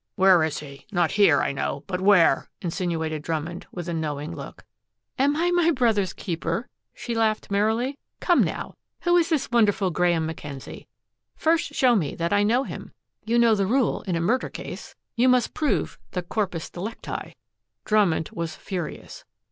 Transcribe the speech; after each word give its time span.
"Where 0.15 0.43
is 0.43 0.61
he? 0.61 0.87
Not 0.91 1.11
here, 1.11 1.43
I 1.43 1.51
know. 1.51 1.83
But 1.85 2.01
where?" 2.01 2.49
insinuated 2.59 3.21
Drummond 3.21 3.67
with 3.71 3.87
a 3.87 3.93
knowing 3.93 4.33
look. 4.35 4.65
"Am 5.19 5.35
I 5.35 5.51
my 5.51 5.69
brother's 5.69 6.11
keeper?" 6.11 6.67
she 6.95 7.13
laughed 7.13 7.51
merrily. 7.51 7.99
"Come, 8.19 8.41
now. 8.43 8.73
Who 9.01 9.15
is 9.17 9.29
this 9.29 9.51
wonderful 9.51 9.91
Graeme 9.91 10.25
Mackenzie? 10.25 10.87
First 11.35 11.75
show 11.75 11.95
me 11.95 12.15
that 12.15 12.33
I 12.33 12.41
know 12.41 12.63
him. 12.63 12.93
You 13.25 13.37
know 13.37 13.53
the 13.53 13.67
rule 13.67 14.01
in 14.07 14.15
a 14.15 14.21
murder 14.21 14.49
case 14.49 14.95
you 15.15 15.29
must 15.29 15.53
prove 15.53 15.99
the 16.13 16.23
CORPUS 16.23 16.71
DELICTI." 16.71 17.35
Drummond 17.85 18.31
was 18.33 18.55
furious. 18.55 19.23